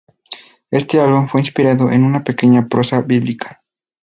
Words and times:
Éste 0.71 0.99
álbum 0.99 1.27
fue 1.29 1.41
inspirado 1.41 1.91
en 1.91 2.03
una 2.03 2.23
pequeña 2.23 2.67
prosa 2.67 3.01
bíblica. 3.03 3.61